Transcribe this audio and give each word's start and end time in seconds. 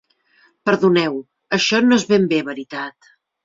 Perdoneu: 0.69 1.21
això 1.59 1.83
no 1.87 2.01
és 2.01 2.09
ben 2.15 2.29
bé 2.35 2.43
veritat. 2.51 3.15